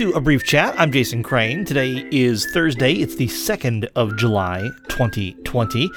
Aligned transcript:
To 0.00 0.12
a 0.12 0.20
brief 0.20 0.44
chat. 0.44 0.74
I'm 0.78 0.90
Jason 0.90 1.22
Crane. 1.22 1.66
Today 1.66 2.08
is 2.10 2.50
Thursday. 2.54 2.94
It's 2.94 3.16
the 3.16 3.26
2nd 3.26 3.86
of 3.94 4.16
July, 4.16 4.70
2020. 4.88 5.90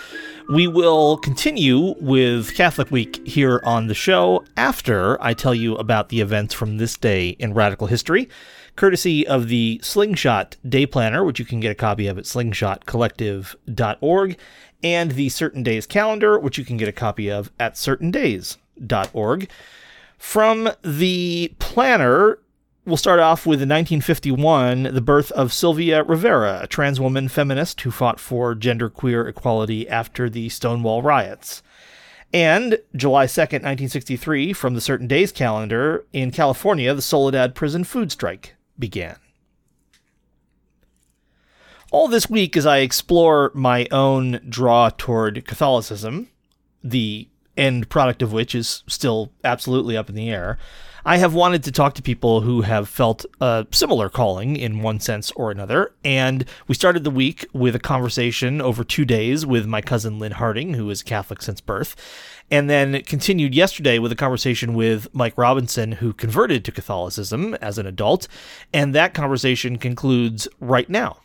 We 0.49 0.67
will 0.67 1.15
continue 1.19 1.95
with 2.01 2.53
Catholic 2.53 2.91
Week 2.91 3.25
here 3.25 3.61
on 3.63 3.87
the 3.87 3.93
show 3.93 4.43
after 4.57 5.17
I 5.23 5.33
tell 5.33 5.55
you 5.55 5.77
about 5.77 6.09
the 6.09 6.19
events 6.19 6.53
from 6.53 6.79
this 6.79 6.97
day 6.97 7.29
in 7.29 7.53
radical 7.53 7.87
history, 7.87 8.27
courtesy 8.75 9.25
of 9.25 9.47
the 9.47 9.79
Slingshot 9.81 10.57
Day 10.67 10.85
Planner, 10.85 11.23
which 11.23 11.39
you 11.39 11.45
can 11.45 11.61
get 11.61 11.71
a 11.71 11.75
copy 11.75 12.07
of 12.07 12.17
at 12.17 12.25
slingshotcollective.org, 12.25 14.37
and 14.83 15.11
the 15.11 15.29
Certain 15.29 15.63
Days 15.63 15.87
Calendar, 15.87 16.37
which 16.37 16.57
you 16.57 16.65
can 16.65 16.75
get 16.75 16.89
a 16.89 16.91
copy 16.91 17.31
of 17.31 17.53
at 17.57 17.75
certaindays.org. 17.75 19.49
From 20.17 20.71
the 20.83 21.53
planner, 21.59 22.39
We'll 22.85 22.97
start 22.97 23.21
off 23.21 23.45
with 23.45 23.61
in 23.61 23.69
1951, 23.69 24.93
the 24.93 24.99
birth 24.99 25.31
of 25.31 25.53
Sylvia 25.53 26.03
Rivera, 26.03 26.59
a 26.63 26.67
trans 26.67 26.99
woman 26.99 27.29
feminist 27.29 27.79
who 27.79 27.91
fought 27.91 28.19
for 28.19 28.53
genderqueer 28.53 29.25
equality 29.25 29.87
after 29.87 30.29
the 30.29 30.49
Stonewall 30.49 31.01
riots. 31.01 31.63
And 32.33 32.77
July 32.93 33.25
2nd, 33.25 33.63
1963, 33.63 34.51
from 34.51 34.73
the 34.73 34.81
Certain 34.81 35.07
Days 35.07 35.31
calendar, 35.31 36.05
in 36.11 36.31
California, 36.31 36.93
the 36.93 37.01
Soledad 37.01 37.55
prison 37.55 37.85
food 37.85 38.11
strike 38.11 38.55
began. 38.77 39.15
All 41.89 42.09
this 42.09 42.29
week, 42.29 42.57
as 42.57 42.65
I 42.65 42.79
explore 42.79 43.49
my 43.53 43.87
own 43.91 44.41
draw 44.49 44.89
toward 44.89 45.47
Catholicism, 45.47 46.27
the 46.83 47.29
end 47.57 47.89
product 47.89 48.21
of 48.21 48.33
which 48.33 48.55
is 48.55 48.83
still 48.87 49.31
absolutely 49.43 49.97
up 49.97 50.09
in 50.09 50.15
the 50.15 50.29
air, 50.29 50.57
I 51.05 51.17
have 51.17 51.33
wanted 51.33 51.63
to 51.65 51.71
talk 51.71 51.95
to 51.95 52.01
people 52.01 52.41
who 52.41 52.61
have 52.61 52.87
felt 52.87 53.25
a 53.41 53.67
similar 53.71 54.07
calling 54.07 54.55
in 54.55 54.81
one 54.81 55.01
sense 55.01 55.31
or 55.31 55.51
another. 55.51 55.93
And 56.05 56.45
we 56.67 56.75
started 56.75 57.03
the 57.03 57.11
week 57.11 57.45
with 57.51 57.75
a 57.75 57.79
conversation 57.79 58.61
over 58.61 58.85
two 58.85 59.03
days 59.03 59.45
with 59.45 59.65
my 59.65 59.81
cousin 59.81 60.17
Lynn 60.17 60.31
Harding, 60.31 60.75
who 60.75 60.89
is 60.89 61.03
Catholic 61.03 61.41
since 61.41 61.59
birth. 61.59 61.97
And 62.49 62.69
then 62.69 63.01
continued 63.03 63.53
yesterday 63.53 63.99
with 63.99 64.13
a 64.13 64.15
conversation 64.15 64.75
with 64.75 65.13
Mike 65.13 65.37
Robinson, 65.37 65.93
who 65.93 66.13
converted 66.13 66.63
to 66.65 66.71
Catholicism 66.71 67.55
as 67.55 67.77
an 67.77 67.85
adult. 67.85 68.29
And 68.73 68.95
that 68.95 69.13
conversation 69.13 69.77
concludes 69.77 70.47
right 70.61 70.89
now. 70.89 71.17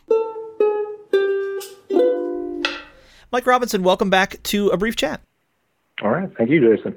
Mike 3.31 3.45
Robinson, 3.45 3.83
welcome 3.83 4.09
back 4.09 4.43
to 4.43 4.69
a 4.69 4.77
brief 4.77 4.97
chat. 4.97 5.21
All 6.01 6.11
right. 6.11 6.29
Thank 6.37 6.49
you, 6.49 6.75
Jason. 6.75 6.95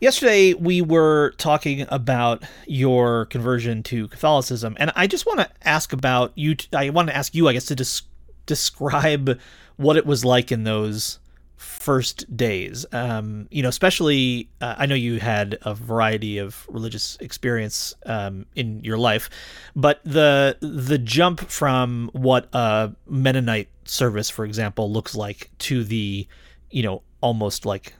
Yesterday, 0.00 0.54
we 0.54 0.80
were 0.80 1.34
talking 1.38 1.84
about 1.88 2.44
your 2.66 3.26
conversion 3.26 3.82
to 3.84 4.06
Catholicism, 4.08 4.76
and 4.78 4.92
I 4.94 5.08
just 5.08 5.26
want 5.26 5.40
to 5.40 5.50
ask 5.62 5.92
about 5.92 6.32
you. 6.36 6.54
I 6.72 6.90
want 6.90 7.08
to 7.08 7.16
ask 7.16 7.34
you, 7.34 7.48
I 7.48 7.52
guess, 7.52 7.66
to 7.66 7.74
des- 7.74 8.06
describe 8.46 9.38
what 9.76 9.96
it 9.96 10.06
was 10.06 10.24
like 10.24 10.52
in 10.52 10.62
those 10.62 11.18
first 11.56 12.36
days. 12.36 12.86
Um, 12.92 13.48
you 13.50 13.62
know, 13.62 13.68
especially, 13.68 14.48
uh, 14.60 14.76
I 14.78 14.86
know 14.86 14.94
you 14.94 15.18
had 15.18 15.58
a 15.62 15.74
variety 15.74 16.38
of 16.38 16.64
religious 16.68 17.16
experience 17.20 17.94
um, 18.06 18.46
in 18.54 18.84
your 18.84 18.98
life, 18.98 19.28
but 19.74 20.00
the 20.04 20.56
the 20.60 20.98
jump 20.98 21.40
from 21.40 22.10
what 22.12 22.48
a 22.52 22.92
Mennonite 23.08 23.68
service, 23.84 24.30
for 24.30 24.44
example, 24.44 24.92
looks 24.92 25.16
like 25.16 25.50
to 25.58 25.82
the, 25.82 26.28
you 26.70 26.82
know, 26.84 27.02
almost 27.20 27.66
like 27.66 27.94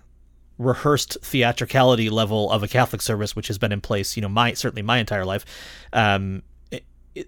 rehearsed 0.58 1.16
theatricality 1.22 2.10
level 2.10 2.50
of 2.50 2.62
a 2.62 2.69
Catholic 2.69 3.00
service, 3.00 3.34
which 3.36 3.46
has 3.48 3.58
been 3.58 3.72
in 3.72 3.80
place, 3.80 4.16
you 4.16 4.22
know, 4.22 4.28
my 4.28 4.52
certainly 4.52 4.82
my 4.82 4.98
entire 4.98 5.24
life, 5.24 5.44
um, 5.92 6.42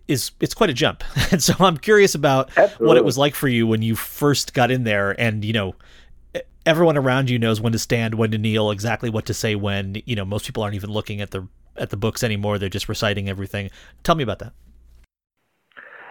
is 0.09 0.33
it's 0.41 0.55
quite 0.55 0.71
a 0.71 0.75
jump. 0.75 1.03
and 1.33 1.43
so 1.43 1.55
I'm 1.61 1.77
curious 1.77 2.15
about 2.15 2.51
Absolutely. 2.57 2.87
what 2.87 2.97
it 2.97 3.05
was 3.05 3.17
like 3.17 3.35
for 3.35 3.49
you 3.49 3.67
when 3.67 3.83
you 3.83 3.97
first 3.97 4.55
got 4.55 4.71
in 4.71 4.85
there, 4.85 5.19
and 5.21 5.45
you 5.45 5.53
know, 5.53 5.75
everyone 6.67 6.97
around 6.97 7.31
you 7.31 7.39
knows 7.39 7.61
when 7.61 7.73
to 7.73 7.79
stand, 7.79 8.15
when 8.15 8.31
to 8.33 8.39
kneel, 8.39 8.71
exactly 8.71 9.11
what 9.11 9.27
to 9.27 9.35
say 9.35 9.55
when. 9.55 10.03
You 10.05 10.17
know, 10.17 10.25
most 10.25 10.47
people 10.47 10.63
aren't 10.63 10.75
even 10.75 10.91
looking 10.91 11.21
at 11.21 11.31
the 11.31 11.47
at 11.77 11.91
the 11.91 11.97
books 11.97 12.23
anymore; 12.23 12.59
they're 12.59 12.69
just 12.69 12.89
reciting 12.89 13.29
everything. 13.29 13.71
Tell 14.03 14.15
me 14.15 14.23
about 14.23 14.41
that. 14.41 14.53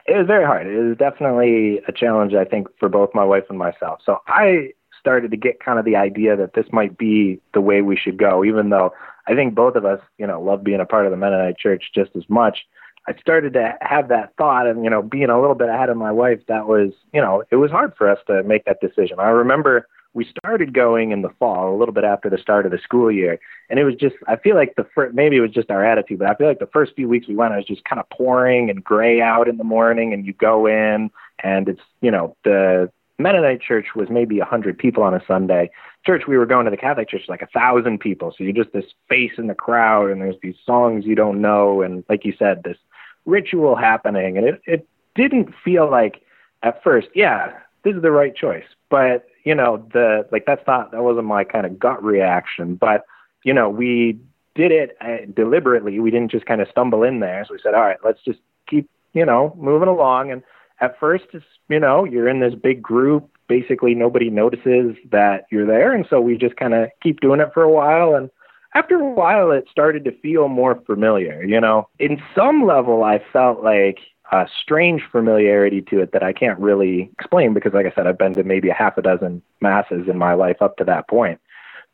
It 0.08 0.18
was 0.18 0.26
very 0.26 0.44
hard. 0.44 0.66
It 0.66 0.82
was 0.82 0.98
definitely 0.98 1.82
a 1.88 1.92
challenge, 1.92 2.34
I 2.34 2.44
think, 2.44 2.68
for 2.80 2.90
both 2.90 3.12
my 3.14 3.24
wife 3.24 3.44
and 3.50 3.60
myself. 3.60 4.00
So 4.04 4.18
I 4.26 4.72
started 5.00 5.32
to 5.32 5.38
get 5.38 5.64
kind 5.64 5.80
of 5.80 5.86
the 5.86 5.96
idea 5.96 6.36
that 6.36 6.54
this 6.54 6.66
might 6.72 6.98
be 6.98 7.40
the 7.54 7.62
way 7.62 7.82
we 7.82 7.96
should 7.96 8.18
go, 8.18 8.44
even 8.44 8.70
though 8.70 8.94
I 9.28 9.36
think 9.36 9.56
both 9.56 9.76
of 9.76 9.86
us, 9.86 10.00
you 10.18 10.28
know, 10.28 10.42
love 10.42 10.64
being 10.64 10.80
a 10.80 10.86
part 10.86 11.06
of 11.06 11.12
the 11.12 11.18
Mennonite 11.18 11.58
church 11.58 11.92
just 11.94 12.12
as 12.16 12.24
much. 12.30 12.66
I 13.08 13.16
started 13.20 13.54
to 13.54 13.76
have 13.82 14.10
that 14.10 14.34
thought 14.38 14.68
and, 14.68 14.84
you 14.84 14.90
know, 14.90 15.02
being 15.02 15.30
a 15.30 15.40
little 15.40 15.56
bit 15.56 15.70
ahead 15.70 15.90
of 15.90 15.98
my 15.98 16.12
wife, 16.12 16.42
that 16.48 16.68
was, 16.68 16.92
you 17.14 17.22
know, 17.22 17.44
it 17.50 17.56
was 17.56 17.72
hard 17.72 17.94
for 17.98 18.10
us 18.10 18.20
to 18.28 18.44
make 18.44 18.66
that 18.66 18.82
decision. 18.82 19.20
I 19.20 19.30
remember 19.30 19.88
we 20.14 20.26
started 20.26 20.74
going 20.74 21.12
in 21.12 21.22
the 21.22 21.30
fall, 21.40 21.74
a 21.74 21.78
little 21.78 21.94
bit 21.94 22.04
after 22.04 22.30
the 22.30 22.38
start 22.38 22.66
of 22.66 22.72
the 22.72 22.80
school 22.80 23.12
year. 23.12 23.40
And 23.70 23.80
it 23.80 23.84
was 23.84 23.96
just, 23.96 24.16
I 24.28 24.36
feel 24.36 24.56
like 24.56 24.76
the 24.76 24.88
first, 24.96 25.16
maybe 25.16 25.38
it 25.38 25.42
was 25.42 25.52
just 25.52 25.70
our 25.70 25.86
attitude, 25.86 26.20
but 26.20 26.28
I 26.28 26.36
feel 26.36 26.48
like 26.48 26.60
the 26.60 26.70
first 26.74 26.96
few 26.96 27.08
weeks 27.08 27.28
we 27.28 27.36
went, 27.36 27.54
it 27.54 27.58
was 27.58 27.66
just 27.66 27.86
kind 27.86 28.00
of 28.00 28.10
pouring 28.10 28.70
and 28.70 28.84
gray 28.84 29.22
out 29.22 29.48
in 29.48 29.58
the 29.58 29.64
morning. 29.64 30.14
And 30.14 30.26
you 30.26 30.34
go 30.34 30.66
in 30.66 31.12
and 31.44 31.70
it's, 31.70 31.82
you 32.02 32.12
know, 32.12 32.36
the, 32.44 32.92
Mennonite 33.20 33.62
church 33.62 33.88
was 33.96 34.10
maybe 34.10 34.40
a 34.40 34.46
hundred 34.46 34.78
people 34.78 35.04
on 35.04 35.14
a 35.14 35.22
Sunday. 35.28 35.70
Church 36.06 36.24
we 36.28 36.38
were 36.38 36.46
going 36.46 36.66
to 36.66 36.72
the 36.72 36.78
Catholic 36.78 37.10
church 37.10 37.24
like 37.28 37.42
a 37.42 37.48
thousand 37.48 38.00
people. 38.00 38.34
So 38.36 38.44
you're 38.44 38.54
just 38.54 38.74
this 38.74 38.86
face 39.10 39.34
in 39.38 39.48
the 39.48 39.54
crowd, 39.54 40.10
and 40.10 40.22
there's 40.22 40.38
these 40.42 40.56
songs 40.66 41.06
you 41.06 41.16
don't 41.16 41.42
know, 41.42 41.82
and 41.82 42.04
like 42.10 42.26
you 42.26 42.34
said, 42.40 42.64
this 42.64 42.78
ritual 43.26 43.76
happening, 43.76 44.38
and 44.38 44.48
it 44.48 44.62
it 44.66 44.88
didn't 45.16 45.54
feel 45.64 45.90
like 45.90 46.22
at 46.64 46.82
first, 46.84 47.08
yeah, 47.14 47.54
this 47.84 47.96
is 47.96 48.02
the 48.02 48.12
right 48.12 48.36
choice. 48.36 48.66
But 48.90 49.26
you 49.44 49.54
know, 49.54 49.86
the 49.94 50.28
like 50.32 50.46
that's 50.46 50.66
not 50.66 50.92
that 50.92 51.04
wasn't 51.04 51.28
my 51.28 51.44
kind 51.44 51.66
of 51.66 51.78
gut 51.78 52.04
reaction. 52.04 52.76
But 52.76 53.04
you 53.44 53.54
know, 53.54 53.70
we 53.70 54.20
did 54.56 54.72
it 54.72 54.98
uh, 55.02 55.26
deliberately. 55.34 56.00
We 56.00 56.12
didn't 56.12 56.32
just 56.32 56.46
kind 56.46 56.62
of 56.62 56.68
stumble 56.70 57.04
in 57.04 57.20
there. 57.20 57.46
So 57.48 57.54
we 57.54 57.60
said, 57.62 57.74
all 57.74 57.82
right, 57.82 58.00
let's 58.04 58.22
just 58.24 58.40
keep 58.68 58.90
you 59.14 59.26
know 59.26 59.56
moving 59.58 59.90
along 59.90 60.32
and 60.32 60.44
at 60.82 61.00
first 61.00 61.26
it's 61.34 61.46
you 61.68 61.80
know 61.80 62.04
you're 62.04 62.28
in 62.28 62.40
this 62.40 62.56
big 62.56 62.82
group 62.82 63.30
basically 63.48 63.96
nobody 63.96 64.30
notices 64.30 64.96
that 65.12 65.46
you're 65.52 65.66
there 65.66 65.94
and 65.94 66.06
so 66.10 66.22
we 66.22 66.38
just 66.38 66.56
kind 66.56 66.74
of 66.74 66.90
keep 67.02 67.20
doing 67.20 67.40
it 67.40 67.50
for 67.54 67.64
a 67.64 67.72
while 67.72 68.16
and 68.16 68.30
after 68.76 68.96
a 68.96 69.10
while 69.10 69.52
it 69.52 69.68
started 69.72 70.04
to 70.06 70.12
feel 70.20 70.48
more 70.48 70.76
familiar 70.86 71.44
you 71.44 71.60
know? 71.60 71.88
In 72.00 72.22
some 72.36 72.66
level 72.66 73.04
i 73.04 73.22
felt 73.32 73.64
like 73.64 74.00
a 74.32 74.48
strange 74.62 75.02
familiarity 75.12 75.82
to 75.82 76.00
it 76.00 76.12
that 76.12 76.24
i 76.24 76.32
can't 76.32 76.60
really 76.60 77.10
explain 77.14 77.54
because 77.54 77.74
like 77.74 77.86
i 77.86 77.92
said 77.96 78.08
i've 78.08 78.18
been 78.18 78.34
to 78.34 78.44
maybe 78.44 78.70
a 78.70 78.74
half 78.74 78.98
a 78.98 79.02
dozen 79.02 79.42
masses 79.62 80.08
in 80.08 80.18
my 80.18 80.34
life 80.34 80.58
up 80.62 80.78
to 80.78 80.84
that 80.84 81.08
point. 81.08 81.40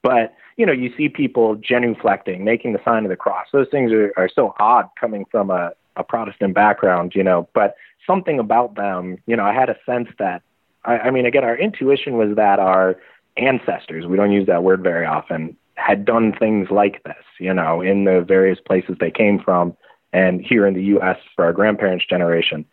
But 0.03 0.33
you 0.57 0.65
know 0.65 0.73
you 0.73 0.93
see 0.95 1.09
people 1.09 1.55
genuflecting 1.57 2.41
making 2.41 2.73
the 2.73 2.81
sign 2.85 3.05
of 3.05 3.09
the 3.09 3.15
cross. 3.15 3.47
Those 3.51 3.67
things 3.69 3.91
are, 3.91 4.13
are 4.17 4.29
so 4.33 4.53
odd 4.59 4.89
coming 4.99 5.25
from 5.31 5.49
a, 5.49 5.71
a 5.97 6.03
protestant 6.03 6.53
background 6.53 7.13
you 7.15 7.23
know 7.23 7.47
but 7.53 7.75
something 8.05 8.39
about 8.39 8.75
them, 8.75 9.17
you 9.25 9.35
know, 9.35 9.43
I 9.43 9.53
had 9.53 9.69
a 9.69 9.77
sense 9.85 10.09
that, 10.19 10.41
I, 10.83 10.99
I 10.99 11.11
mean, 11.11 11.25
again, 11.25 11.43
our 11.43 11.57
intuition 11.57 12.17
was 12.17 12.35
that 12.35 12.59
our 12.59 12.95
ancestors, 13.37 14.05
we 14.05 14.17
don't 14.17 14.31
use 14.31 14.47
that 14.47 14.63
word 14.63 14.81
very 14.81 15.05
often, 15.05 15.57
had 15.75 16.05
done 16.05 16.33
things 16.33 16.69
like 16.71 17.03
this, 17.03 17.23
you 17.39 17.53
know, 17.53 17.81
in 17.81 18.05
the 18.05 18.21
various 18.21 18.59
places 18.59 18.95
they 18.99 19.11
came 19.11 19.39
from 19.39 19.75
and 20.13 20.41
here 20.41 20.65
in 20.65 20.73
the 20.73 20.83
US 20.97 21.17
for 21.35 21.45
our 21.45 21.53
grandparents' 21.53 22.05
generation. 22.05 22.65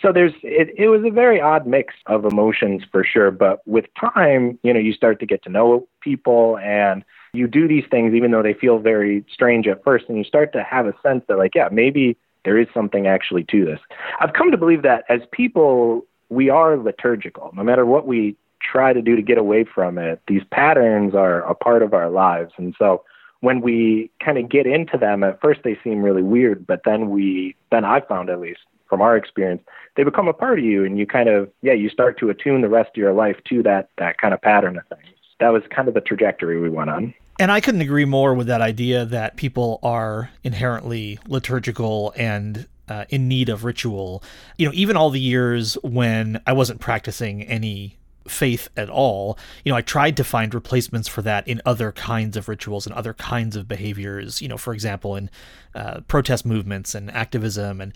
So 0.00 0.12
there's 0.12 0.32
it, 0.42 0.70
it 0.76 0.88
was 0.88 1.02
a 1.04 1.10
very 1.10 1.40
odd 1.40 1.66
mix 1.66 1.94
of 2.06 2.24
emotions 2.24 2.82
for 2.90 3.04
sure, 3.04 3.30
but 3.30 3.66
with 3.66 3.86
time, 3.98 4.58
you 4.62 4.72
know, 4.72 4.78
you 4.78 4.92
start 4.92 5.18
to 5.20 5.26
get 5.26 5.42
to 5.44 5.48
know 5.48 5.88
people 6.00 6.58
and 6.58 7.04
you 7.32 7.46
do 7.46 7.68
these 7.68 7.84
things 7.90 8.14
even 8.14 8.30
though 8.30 8.42
they 8.42 8.54
feel 8.54 8.78
very 8.78 9.24
strange 9.32 9.66
at 9.66 9.82
first 9.84 10.06
and 10.08 10.16
you 10.16 10.24
start 10.24 10.52
to 10.52 10.62
have 10.62 10.86
a 10.86 10.94
sense 11.02 11.24
that 11.28 11.36
like, 11.36 11.54
yeah, 11.54 11.68
maybe 11.70 12.16
there 12.48 12.56
is 12.56 12.66
something 12.72 13.06
actually 13.06 13.44
to 13.44 13.66
this. 13.66 13.78
I've 14.20 14.32
come 14.32 14.50
to 14.52 14.56
believe 14.56 14.80
that 14.80 15.04
as 15.10 15.20
people, 15.32 16.06
we 16.30 16.48
are 16.48 16.78
liturgical. 16.78 17.50
No 17.54 17.62
matter 17.62 17.84
what 17.84 18.06
we 18.06 18.38
try 18.62 18.94
to 18.94 19.02
do 19.02 19.14
to 19.16 19.20
get 19.20 19.36
away 19.36 19.64
from 19.64 19.98
it, 19.98 20.22
these 20.26 20.40
patterns 20.50 21.14
are 21.14 21.42
a 21.42 21.54
part 21.54 21.82
of 21.82 21.92
our 21.92 22.08
lives. 22.08 22.54
And 22.56 22.74
so 22.78 23.04
when 23.40 23.60
we 23.60 24.10
kind 24.24 24.38
of 24.38 24.48
get 24.48 24.66
into 24.66 24.96
them, 24.96 25.22
at 25.22 25.42
first 25.42 25.60
they 25.62 25.78
seem 25.84 26.00
really 26.00 26.22
weird, 26.22 26.66
but 26.66 26.80
then 26.86 27.10
we, 27.10 27.54
then 27.70 27.84
I 27.84 28.00
found 28.00 28.30
at 28.30 28.40
least 28.40 28.60
from 28.88 29.02
our 29.02 29.14
experience, 29.14 29.60
they 29.96 30.04
become 30.04 30.26
a 30.26 30.32
part 30.32 30.58
of 30.58 30.64
you 30.64 30.86
and 30.86 30.98
you 30.98 31.06
kind 31.06 31.28
of, 31.28 31.50
yeah, 31.60 31.74
you 31.74 31.90
start 31.90 32.18
to 32.20 32.30
attune 32.30 32.62
the 32.62 32.70
rest 32.70 32.88
of 32.88 32.96
your 32.96 33.12
life 33.12 33.36
to 33.50 33.62
that, 33.64 33.90
that 33.98 34.16
kind 34.16 34.32
of 34.32 34.40
pattern 34.40 34.78
of 34.78 34.86
things. 34.86 35.14
That 35.38 35.50
was 35.50 35.64
kind 35.68 35.86
of 35.86 35.92
the 35.92 36.00
trajectory 36.00 36.58
we 36.58 36.70
went 36.70 36.88
on. 36.88 37.12
And 37.38 37.52
I 37.52 37.60
couldn't 37.60 37.82
agree 37.82 38.04
more 38.04 38.34
with 38.34 38.48
that 38.48 38.60
idea 38.60 39.04
that 39.06 39.36
people 39.36 39.78
are 39.82 40.30
inherently 40.42 41.18
liturgical 41.28 42.12
and 42.16 42.66
uh, 42.88 43.04
in 43.10 43.28
need 43.28 43.48
of 43.48 43.64
ritual. 43.64 44.22
You 44.56 44.66
know, 44.66 44.72
even 44.74 44.96
all 44.96 45.10
the 45.10 45.20
years 45.20 45.74
when 45.82 46.40
I 46.46 46.52
wasn't 46.52 46.80
practicing 46.80 47.42
any 47.42 47.96
faith 48.26 48.68
at 48.76 48.90
all, 48.90 49.38
you 49.64 49.70
know, 49.70 49.76
I 49.76 49.82
tried 49.82 50.16
to 50.16 50.24
find 50.24 50.52
replacements 50.52 51.06
for 51.06 51.22
that 51.22 51.46
in 51.46 51.62
other 51.64 51.92
kinds 51.92 52.36
of 52.36 52.48
rituals 52.48 52.86
and 52.86 52.94
other 52.94 53.14
kinds 53.14 53.54
of 53.56 53.68
behaviors. 53.68 54.42
You 54.42 54.48
know, 54.48 54.58
for 54.58 54.74
example, 54.74 55.14
in 55.14 55.30
uh, 55.74 56.00
protest 56.08 56.44
movements 56.44 56.94
and 56.94 57.10
activism 57.10 57.80
and 57.80 57.92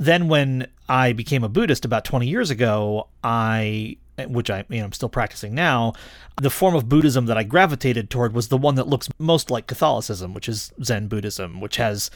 then 0.00 0.28
when 0.28 0.66
I 0.88 1.12
became 1.12 1.44
a 1.44 1.48
Buddhist 1.50 1.84
about 1.84 2.06
20 2.06 2.26
years 2.26 2.48
ago, 2.50 3.08
I 3.22 3.98
which 4.26 4.50
I 4.50 4.64
you 4.68 4.78
know 4.78 4.84
I'm 4.84 4.92
still 4.92 5.08
practicing 5.08 5.54
now, 5.54 5.94
the 6.40 6.50
form 6.50 6.74
of 6.74 6.88
Buddhism 6.88 7.26
that 7.26 7.36
I 7.36 7.42
gravitated 7.42 8.10
toward 8.10 8.32
was 8.32 8.48
the 8.48 8.56
one 8.56 8.74
that 8.76 8.88
looks 8.88 9.08
most 9.18 9.50
like 9.50 9.66
Catholicism, 9.66 10.34
which 10.34 10.48
is 10.48 10.72
Zen 10.82 11.08
Buddhism, 11.08 11.60
which 11.60 11.76
has 11.76 12.10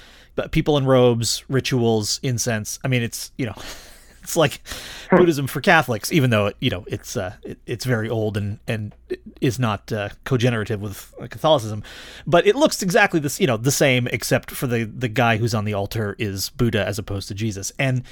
people 0.50 0.76
in 0.76 0.86
robes, 0.86 1.44
rituals, 1.48 2.20
incense. 2.22 2.78
I 2.84 2.88
mean, 2.88 3.02
it's 3.02 3.32
you 3.36 3.46
know, 3.46 3.54
it's 4.22 4.36
like 4.36 4.60
Buddhism 5.10 5.46
for 5.46 5.60
Catholics, 5.60 6.12
even 6.12 6.30
though 6.30 6.52
you 6.60 6.70
know 6.70 6.84
it's 6.88 7.16
uh, 7.16 7.34
it, 7.42 7.58
it's 7.66 7.84
very 7.84 8.08
old 8.08 8.36
and 8.36 8.58
and 8.66 8.94
is 9.40 9.58
not 9.58 9.92
uh, 9.92 10.08
co-generative 10.24 10.80
with 10.80 11.14
Catholicism, 11.30 11.82
but 12.26 12.46
it 12.46 12.56
looks 12.56 12.82
exactly 12.82 13.20
this 13.20 13.38
you 13.38 13.46
know 13.46 13.56
the 13.56 13.70
same 13.70 14.08
except 14.08 14.50
for 14.50 14.66
the 14.66 14.84
the 14.84 15.08
guy 15.08 15.36
who's 15.36 15.54
on 15.54 15.64
the 15.64 15.74
altar 15.74 16.16
is 16.18 16.50
Buddha 16.50 16.84
as 16.84 16.98
opposed 16.98 17.28
to 17.28 17.34
Jesus, 17.34 17.72
and 17.78 18.02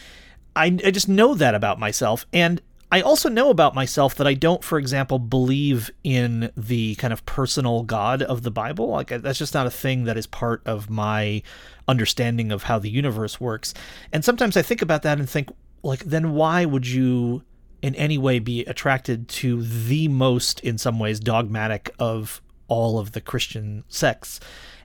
I 0.54 0.66
I 0.84 0.90
just 0.90 1.08
know 1.08 1.34
that 1.34 1.54
about 1.54 1.80
myself, 1.80 2.26
and 2.32 2.60
I 2.92 3.00
also 3.00 3.30
know 3.30 3.48
about 3.48 3.74
myself 3.74 4.16
that 4.16 4.26
I 4.26 4.34
don't, 4.34 4.62
for 4.62 4.78
example, 4.78 5.18
believe 5.18 5.90
in 6.04 6.52
the 6.58 6.94
kind 6.96 7.10
of 7.10 7.24
personal 7.24 7.84
God 7.84 8.20
of 8.20 8.42
the 8.42 8.50
Bible. 8.50 8.88
Like 8.88 9.08
that's 9.08 9.38
just 9.38 9.54
not 9.54 9.66
a 9.66 9.70
thing 9.70 10.04
that 10.04 10.18
is 10.18 10.26
part 10.26 10.60
of 10.66 10.90
my 10.90 11.42
understanding 11.88 12.52
of 12.52 12.64
how 12.64 12.78
the 12.78 12.90
universe 12.90 13.40
works. 13.40 13.72
And 14.12 14.22
sometimes 14.22 14.58
I 14.58 14.62
think 14.62 14.82
about 14.82 15.02
that 15.04 15.18
and 15.18 15.28
think, 15.28 15.48
like, 15.82 16.00
then 16.00 16.34
why 16.34 16.66
would 16.66 16.86
you 16.86 17.42
in 17.80 17.94
any 17.94 18.18
way 18.18 18.38
be 18.38 18.60
attracted 18.66 19.26
to 19.26 19.62
the 19.62 20.06
most, 20.08 20.60
in 20.60 20.76
some 20.76 20.98
ways, 20.98 21.18
dogmatic 21.18 21.94
of 21.98 22.42
all 22.68 22.98
of 22.98 23.12
the 23.12 23.22
Christian 23.22 23.84
sects? 23.88 24.38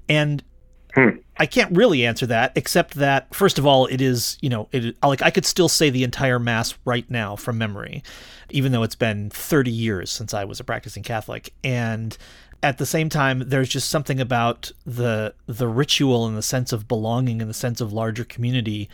And 0.07 0.45
Hmm. 0.97 1.09
I 1.37 1.45
can't 1.45 1.77
really 1.77 2.07
answer 2.07 2.25
that, 2.25 2.53
except 2.55 2.95
that 2.95 3.33
first 3.35 3.59
of 3.59 3.67
all, 3.67 3.85
it 3.85 4.01
is 4.01 4.35
you 4.41 4.49
know 4.49 4.67
it 4.71 4.97
like 5.03 5.21
I 5.21 5.29
could 5.29 5.45
still 5.45 5.69
say 5.69 5.91
the 5.91 6.03
entire 6.03 6.39
mass 6.39 6.73
right 6.85 7.07
now 7.11 7.35
from 7.35 7.59
memory, 7.59 8.01
even 8.49 8.71
though 8.71 8.81
it's 8.81 8.95
been 8.95 9.29
30 9.29 9.69
years 9.69 10.09
since 10.09 10.33
I 10.33 10.43
was 10.43 10.59
a 10.59 10.63
practicing 10.63 11.03
Catholic, 11.03 11.53
and 11.63 12.17
at 12.63 12.79
the 12.79 12.85
same 12.87 13.09
time, 13.09 13.43
there's 13.45 13.69
just 13.69 13.91
something 13.91 14.19
about 14.19 14.71
the 14.87 15.35
the 15.45 15.67
ritual 15.67 16.25
and 16.25 16.35
the 16.35 16.41
sense 16.41 16.73
of 16.73 16.87
belonging 16.87 17.43
and 17.43 17.49
the 17.49 17.53
sense 17.53 17.79
of 17.79 17.93
larger 17.93 18.23
community 18.23 18.89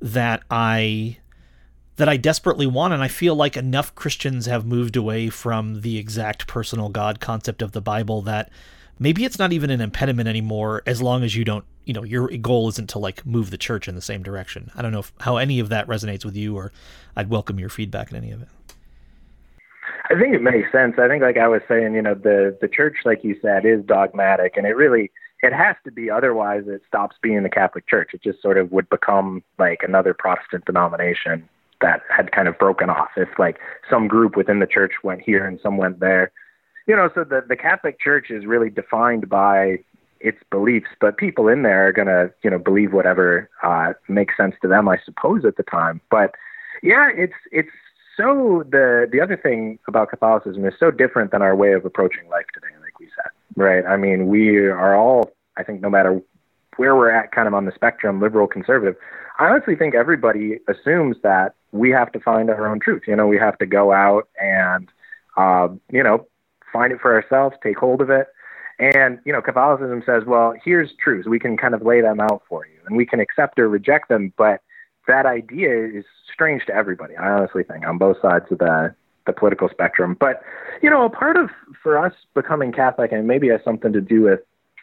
that 0.00 0.44
I 0.52 1.16
that 1.96 2.08
I 2.08 2.18
desperately 2.18 2.68
want, 2.68 2.94
and 2.94 3.02
I 3.02 3.08
feel 3.08 3.34
like 3.34 3.56
enough 3.56 3.96
Christians 3.96 4.46
have 4.46 4.64
moved 4.64 4.94
away 4.94 5.28
from 5.28 5.80
the 5.80 5.98
exact 5.98 6.46
personal 6.46 6.88
God 6.88 7.18
concept 7.18 7.62
of 7.62 7.72
the 7.72 7.80
Bible 7.80 8.22
that 8.22 8.48
maybe 8.98 9.24
it's 9.24 9.38
not 9.38 9.52
even 9.52 9.70
an 9.70 9.80
impediment 9.80 10.28
anymore 10.28 10.82
as 10.86 11.00
long 11.00 11.22
as 11.22 11.36
you 11.36 11.44
don't 11.44 11.64
you 11.84 11.94
know 11.94 12.02
your 12.02 12.28
goal 12.38 12.68
isn't 12.68 12.90
to 12.90 12.98
like 12.98 13.24
move 13.24 13.50
the 13.50 13.58
church 13.58 13.88
in 13.88 13.94
the 13.94 14.02
same 14.02 14.22
direction. 14.22 14.70
I 14.74 14.82
don't 14.82 14.92
know 14.92 15.00
if, 15.00 15.12
how 15.20 15.36
any 15.36 15.60
of 15.60 15.68
that 15.70 15.86
resonates 15.86 16.24
with 16.24 16.36
you 16.36 16.56
or 16.56 16.72
i'd 17.16 17.30
welcome 17.30 17.58
your 17.58 17.68
feedback 17.68 18.12
on 18.12 18.18
any 18.18 18.30
of 18.30 18.42
it. 18.42 18.48
I 20.10 20.18
think 20.18 20.34
it 20.34 20.42
makes 20.42 20.70
sense. 20.72 20.94
I 20.98 21.08
think 21.08 21.22
like 21.22 21.36
i 21.36 21.48
was 21.48 21.62
saying 21.68 21.94
you 21.94 22.02
know 22.02 22.14
the 22.14 22.56
the 22.60 22.68
church 22.68 22.98
like 23.04 23.24
you 23.24 23.38
said 23.40 23.64
is 23.64 23.84
dogmatic 23.84 24.56
and 24.56 24.66
it 24.66 24.76
really 24.76 25.10
it 25.40 25.52
has 25.52 25.76
to 25.84 25.92
be 25.92 26.10
otherwise 26.10 26.64
it 26.66 26.82
stops 26.86 27.16
being 27.22 27.42
the 27.42 27.50
catholic 27.50 27.86
church. 27.86 28.10
It 28.12 28.22
just 28.22 28.42
sort 28.42 28.58
of 28.58 28.72
would 28.72 28.88
become 28.90 29.42
like 29.58 29.80
another 29.82 30.14
protestant 30.14 30.64
denomination 30.64 31.48
that 31.80 32.02
had 32.10 32.32
kind 32.32 32.48
of 32.48 32.58
broken 32.58 32.90
off. 32.90 33.10
If 33.16 33.28
like 33.38 33.58
some 33.88 34.08
group 34.08 34.36
within 34.36 34.58
the 34.58 34.66
church 34.66 34.94
went 35.04 35.22
here 35.22 35.46
and 35.46 35.60
some 35.62 35.76
went 35.76 36.00
there 36.00 36.32
you 36.88 36.96
know, 36.96 37.10
so 37.14 37.22
the 37.22 37.44
the 37.46 37.56
Catholic 37.56 38.00
Church 38.00 38.30
is 38.30 38.46
really 38.46 38.70
defined 38.70 39.28
by 39.28 39.78
its 40.20 40.38
beliefs, 40.50 40.88
but 41.00 41.16
people 41.16 41.46
in 41.46 41.62
there 41.62 41.86
are 41.86 41.92
gonna, 41.92 42.30
you 42.42 42.50
know, 42.50 42.58
believe 42.58 42.92
whatever 42.92 43.48
uh, 43.62 43.92
makes 44.08 44.36
sense 44.36 44.56
to 44.62 44.68
them, 44.68 44.88
I 44.88 44.98
suppose, 45.04 45.44
at 45.44 45.56
the 45.56 45.62
time. 45.62 46.00
But 46.10 46.34
yeah, 46.82 47.10
it's 47.14 47.34
it's 47.52 47.68
so 48.16 48.64
the 48.68 49.06
the 49.12 49.20
other 49.20 49.36
thing 49.36 49.78
about 49.86 50.08
Catholicism 50.10 50.64
is 50.64 50.74
so 50.80 50.90
different 50.90 51.30
than 51.30 51.42
our 51.42 51.54
way 51.54 51.72
of 51.72 51.84
approaching 51.84 52.28
life 52.30 52.46
today, 52.54 52.74
like 52.82 52.98
we 52.98 53.06
said, 53.06 53.30
right? 53.62 53.84
I 53.86 53.96
mean, 53.96 54.26
we 54.26 54.56
are 54.56 54.96
all, 54.96 55.30
I 55.56 55.62
think, 55.62 55.82
no 55.82 55.90
matter 55.90 56.20
where 56.78 56.96
we're 56.96 57.10
at, 57.10 57.32
kind 57.32 57.46
of 57.46 57.54
on 57.54 57.66
the 57.66 57.72
spectrum, 57.74 58.20
liberal, 58.20 58.46
conservative. 58.46 58.96
I 59.38 59.46
honestly 59.46 59.76
think 59.76 59.94
everybody 59.94 60.58
assumes 60.68 61.16
that 61.22 61.54
we 61.70 61.90
have 61.90 62.10
to 62.12 62.20
find 62.20 62.50
our 62.50 62.66
own 62.66 62.80
truth. 62.80 63.02
You 63.06 63.14
know, 63.14 63.26
we 63.26 63.38
have 63.38 63.58
to 63.58 63.66
go 63.66 63.92
out 63.92 64.28
and, 64.40 64.88
uh, 65.36 65.68
you 65.92 66.02
know, 66.02 66.26
find 66.72 66.92
it 66.92 67.00
for 67.00 67.14
ourselves, 67.14 67.56
take 67.62 67.78
hold 67.78 68.00
of 68.00 68.10
it. 68.10 68.28
And, 68.78 69.18
you 69.24 69.32
know, 69.32 69.42
Catholicism 69.42 70.02
says, 70.06 70.22
well, 70.24 70.54
here's 70.64 70.90
truths. 71.02 71.26
We 71.28 71.40
can 71.40 71.56
kind 71.56 71.74
of 71.74 71.82
lay 71.82 72.00
them 72.00 72.20
out 72.20 72.42
for 72.48 72.64
you 72.64 72.78
and 72.86 72.96
we 72.96 73.04
can 73.04 73.18
accept 73.20 73.58
or 73.58 73.68
reject 73.68 74.08
them. 74.08 74.32
But 74.36 74.60
that 75.08 75.26
idea 75.26 75.86
is 75.86 76.04
strange 76.32 76.66
to 76.66 76.74
everybody, 76.74 77.16
I 77.16 77.28
honestly 77.30 77.64
think, 77.64 77.86
on 77.86 77.98
both 77.98 78.20
sides 78.22 78.44
of 78.50 78.58
the, 78.58 78.94
the 79.26 79.32
political 79.32 79.68
spectrum. 79.68 80.16
But, 80.18 80.42
you 80.80 80.90
know, 80.90 81.04
a 81.04 81.10
part 81.10 81.36
of, 81.36 81.50
for 81.82 81.98
us 81.98 82.12
becoming 82.34 82.72
Catholic, 82.72 83.10
and 83.10 83.26
maybe 83.26 83.48
has 83.48 83.60
something 83.64 83.92
to 83.92 84.00
do 84.00 84.22
with, 84.22 84.40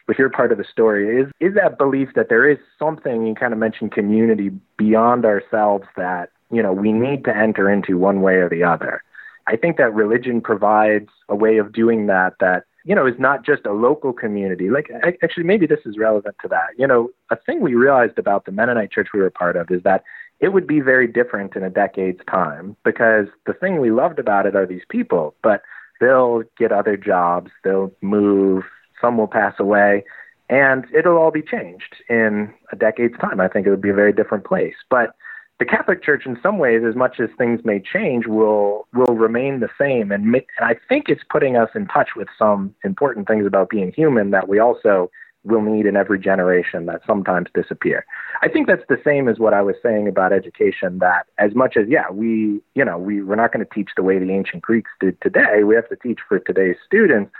with 0.08 0.18
your 0.18 0.28
part 0.28 0.52
of 0.52 0.58
the 0.58 0.64
story, 0.64 1.22
is, 1.22 1.28
is 1.40 1.54
that 1.54 1.78
belief 1.78 2.10
that 2.16 2.28
there 2.28 2.48
is 2.48 2.58
something, 2.78 3.26
you 3.26 3.34
kind 3.34 3.52
of 3.52 3.58
mentioned 3.58 3.92
community 3.92 4.50
beyond 4.76 5.24
ourselves 5.24 5.86
that, 5.96 6.30
you 6.50 6.62
know, 6.62 6.72
we 6.72 6.92
need 6.92 7.24
to 7.24 7.34
enter 7.34 7.70
into 7.70 7.96
one 7.96 8.20
way 8.20 8.34
or 8.34 8.48
the 8.48 8.62
other. 8.62 9.02
I 9.46 9.56
think 9.56 9.76
that 9.76 9.94
religion 9.94 10.40
provides 10.40 11.08
a 11.28 11.36
way 11.36 11.58
of 11.58 11.72
doing 11.72 12.06
that 12.06 12.34
that 12.40 12.64
you 12.84 12.94
know 12.94 13.06
is 13.06 13.18
not 13.18 13.44
just 13.44 13.66
a 13.66 13.72
local 13.72 14.12
community. 14.12 14.70
Like 14.70 14.90
actually, 15.22 15.44
maybe 15.44 15.66
this 15.66 15.80
is 15.84 15.98
relevant 15.98 16.36
to 16.42 16.48
that. 16.48 16.68
You 16.78 16.86
know, 16.86 17.10
a 17.30 17.36
thing 17.36 17.60
we 17.60 17.74
realized 17.74 18.18
about 18.18 18.44
the 18.44 18.52
Mennonite 18.52 18.90
church 18.90 19.08
we 19.12 19.20
were 19.20 19.30
part 19.30 19.56
of 19.56 19.70
is 19.70 19.82
that 19.82 20.02
it 20.40 20.48
would 20.48 20.66
be 20.66 20.80
very 20.80 21.06
different 21.06 21.56
in 21.56 21.62
a 21.62 21.70
decade's 21.70 22.20
time 22.30 22.76
because 22.84 23.26
the 23.46 23.54
thing 23.54 23.80
we 23.80 23.90
loved 23.90 24.18
about 24.18 24.46
it 24.46 24.54
are 24.54 24.66
these 24.66 24.84
people, 24.88 25.34
but 25.42 25.62
they'll 26.00 26.42
get 26.58 26.72
other 26.72 26.96
jobs, 26.96 27.50
they'll 27.64 27.90
move, 28.02 28.64
some 29.00 29.16
will 29.16 29.28
pass 29.28 29.54
away, 29.58 30.04
and 30.48 30.86
it'll 30.94 31.16
all 31.16 31.30
be 31.30 31.42
changed 31.42 31.96
in 32.08 32.52
a 32.70 32.76
decade's 32.76 33.18
time. 33.18 33.40
I 33.40 33.48
think 33.48 33.66
it 33.66 33.70
would 33.70 33.80
be 33.80 33.90
a 33.90 33.94
very 33.94 34.12
different 34.12 34.44
place. 34.44 34.74
But 34.90 35.14
the 35.58 35.64
Catholic 35.64 36.02
Church, 36.02 36.26
in 36.26 36.38
some 36.42 36.58
ways, 36.58 36.82
as 36.86 36.94
much 36.94 37.18
as 37.18 37.30
things 37.38 37.60
may 37.64 37.80
change, 37.80 38.26
will 38.26 38.86
will 38.92 39.14
remain 39.14 39.60
the 39.60 39.70
same. 39.80 40.12
And, 40.12 40.24
and 40.34 40.44
I 40.60 40.76
think 40.88 41.08
it's 41.08 41.22
putting 41.30 41.56
us 41.56 41.70
in 41.74 41.86
touch 41.86 42.10
with 42.14 42.28
some 42.38 42.74
important 42.84 43.26
things 43.26 43.46
about 43.46 43.70
being 43.70 43.92
human 43.92 44.30
that 44.32 44.48
we 44.48 44.58
also 44.58 45.10
will 45.44 45.62
need 45.62 45.86
in 45.86 45.96
every 45.96 46.18
generation 46.18 46.86
that 46.86 47.00
sometimes 47.06 47.46
disappear. 47.54 48.04
I 48.42 48.48
think 48.48 48.66
that's 48.66 48.82
the 48.88 49.00
same 49.04 49.28
as 49.28 49.38
what 49.38 49.54
I 49.54 49.62
was 49.62 49.76
saying 49.82 50.08
about 50.08 50.32
education. 50.32 50.98
That 50.98 51.26
as 51.38 51.54
much 51.54 51.76
as 51.76 51.86
yeah, 51.88 52.10
we 52.10 52.60
you 52.74 52.84
know 52.84 52.98
we 52.98 53.22
we're 53.22 53.36
not 53.36 53.52
going 53.52 53.64
to 53.64 53.74
teach 53.74 53.90
the 53.96 54.02
way 54.02 54.18
the 54.18 54.32
ancient 54.32 54.62
Greeks 54.62 54.90
did 55.00 55.18
today. 55.22 55.64
We 55.64 55.74
have 55.74 55.88
to 55.88 55.96
teach 55.96 56.20
for 56.28 56.38
today's 56.38 56.76
students. 56.84 57.32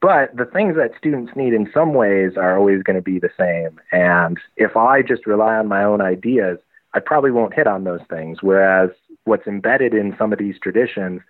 But 0.00 0.36
the 0.36 0.44
things 0.44 0.76
that 0.76 0.92
students 0.96 1.32
need 1.34 1.52
in 1.52 1.68
some 1.74 1.92
ways 1.92 2.32
are 2.36 2.56
always 2.56 2.84
going 2.84 2.94
to 2.94 3.02
be 3.02 3.18
the 3.18 3.30
same. 3.36 3.80
And 3.90 4.38
if 4.56 4.76
I 4.76 5.02
just 5.02 5.26
rely 5.26 5.56
on 5.56 5.66
my 5.66 5.82
own 5.82 6.00
ideas, 6.00 6.58
I 6.98 7.00
probably 7.00 7.30
won't 7.30 7.54
hit 7.54 7.68
on 7.68 7.84
those 7.84 8.00
things. 8.10 8.38
Whereas 8.42 8.90
what's 9.22 9.46
embedded 9.46 9.94
in 9.94 10.16
some 10.18 10.32
of 10.32 10.40
these 10.40 10.56
traditions 10.60 11.20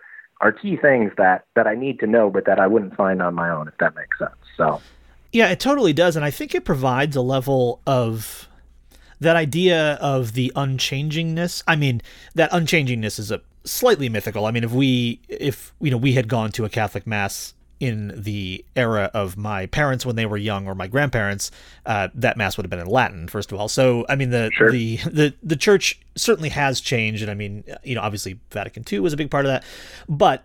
are 0.41 0.51
key 0.51 0.77
things 0.77 1.11
that 1.17 1.45
that 1.55 1.67
I 1.67 1.75
need 1.75 1.99
to 1.99 2.07
know, 2.07 2.31
but 2.31 2.45
that 2.45 2.59
I 2.59 2.65
wouldn't 2.65 2.95
find 2.95 3.21
on 3.21 3.35
my 3.35 3.51
own, 3.51 3.67
if 3.67 3.77
that 3.77 3.93
makes 3.95 4.17
sense. 4.17 4.31
So, 4.57 4.81
yeah, 5.31 5.49
it 5.49 5.59
totally 5.59 5.93
does, 5.93 6.15
and 6.15 6.25
I 6.25 6.31
think 6.31 6.55
it 6.55 6.65
provides 6.65 7.15
a 7.15 7.21
level 7.21 7.81
of 7.85 8.47
that 9.19 9.35
idea 9.35 9.93
of 10.01 10.33
the 10.33 10.51
unchangingness. 10.55 11.61
I 11.67 11.75
mean, 11.75 12.01
that 12.33 12.49
unchangingness 12.51 13.19
is 13.19 13.29
a 13.29 13.41
slightly 13.63 14.09
mythical. 14.09 14.47
I 14.47 14.51
mean, 14.51 14.63
if 14.63 14.71
we 14.71 15.21
if 15.27 15.71
you 15.79 15.91
know 15.91 15.97
we 15.97 16.13
had 16.13 16.27
gone 16.27 16.51
to 16.53 16.65
a 16.65 16.69
Catholic 16.69 17.05
mass 17.05 17.53
in 17.79 18.13
the 18.15 18.65
era 18.75 19.09
of 19.13 19.37
my 19.37 19.65
parents 19.67 20.05
when 20.05 20.15
they 20.15 20.25
were 20.25 20.37
young 20.37 20.67
or 20.67 20.75
my 20.75 20.87
grandparents, 20.87 21.49
uh, 21.85 22.09
that 22.13 22.37
mass 22.37 22.57
would 22.57 22.65
have 22.65 22.69
been 22.69 22.79
in 22.79 22.87
Latin, 22.87 23.27
first 23.27 23.51
of 23.51 23.59
all. 23.59 23.67
So, 23.67 24.05
I 24.09 24.15
mean, 24.15 24.31
the, 24.31 24.51
sure. 24.53 24.71
the, 24.71 24.97
the, 24.97 25.33
the 25.41 25.55
church 25.55 25.99
certainly 26.15 26.49
has 26.49 26.81
changed. 26.81 27.21
And 27.21 27.31
I 27.31 27.35
mean, 27.35 27.63
you 27.83 27.95
know, 27.95 28.01
obviously 28.01 28.39
Vatican 28.51 28.83
II 28.91 28.99
was 28.99 29.13
a 29.13 29.17
big 29.17 29.31
part 29.31 29.45
of 29.45 29.51
that. 29.51 29.63
But 30.07 30.43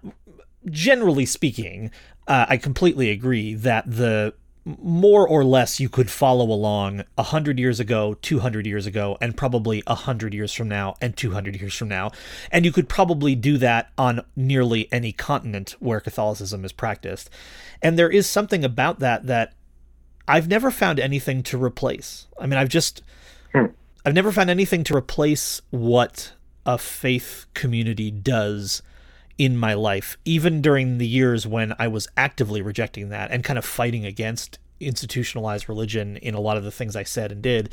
generally 0.70 1.26
speaking, 1.26 1.90
uh, 2.28 2.46
I 2.48 2.56
completely 2.56 3.10
agree 3.10 3.54
that 3.54 3.84
the 3.90 4.34
more 4.64 5.28
or 5.28 5.44
less 5.44 5.78
you 5.78 5.88
could 5.88 6.10
follow 6.10 6.46
along 6.46 7.04
100 7.16 7.58
years 7.58 7.80
ago, 7.80 8.16
200 8.22 8.66
years 8.66 8.86
ago, 8.86 9.18
and 9.20 9.36
probably 9.36 9.82
100 9.86 10.32
years 10.32 10.52
from 10.54 10.68
now 10.68 10.94
and 11.00 11.16
200 11.16 11.60
years 11.60 11.74
from 11.74 11.88
now. 11.88 12.10
And 12.50 12.64
you 12.64 12.72
could 12.72 12.88
probably 12.88 13.34
do 13.34 13.58
that 13.58 13.90
on 13.98 14.24
nearly 14.34 14.90
any 14.90 15.12
continent 15.12 15.76
where 15.80 16.00
Catholicism 16.00 16.64
is 16.64 16.72
practiced. 16.72 17.28
And 17.82 17.98
there 17.98 18.10
is 18.10 18.26
something 18.26 18.64
about 18.64 19.00
that 19.00 19.26
that 19.26 19.52
I've 20.26 20.48
never 20.48 20.70
found 20.70 20.98
anything 20.98 21.42
to 21.44 21.62
replace. 21.62 22.26
I 22.40 22.46
mean, 22.46 22.58
I've 22.58 22.70
just, 22.70 23.02
hmm. 23.52 23.66
I've 24.06 24.14
never 24.14 24.32
found 24.32 24.48
anything 24.48 24.82
to 24.84 24.96
replace 24.96 25.60
what 25.70 26.32
a 26.64 26.78
faith 26.78 27.44
community 27.52 28.10
does 28.10 28.80
in 29.38 29.56
my 29.56 29.74
life, 29.74 30.16
even 30.24 30.62
during 30.62 30.98
the 30.98 31.06
years 31.06 31.46
when 31.46 31.74
I 31.78 31.88
was 31.88 32.08
actively 32.16 32.62
rejecting 32.62 33.08
that 33.08 33.30
and 33.30 33.42
kind 33.42 33.58
of 33.58 33.64
fighting 33.64 34.04
against 34.04 34.58
institutionalized 34.80 35.68
religion 35.68 36.16
in 36.18 36.34
a 36.34 36.40
lot 36.40 36.56
of 36.56 36.64
the 36.64 36.70
things 36.70 36.96
I 36.96 37.02
said 37.02 37.32
and 37.32 37.42
did. 37.42 37.70